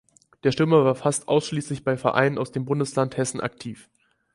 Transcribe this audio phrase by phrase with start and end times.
[0.43, 3.87] Der Stürmer war fast ausschließlich bei Vereinen aus dem Bundesland Hessen aktiv.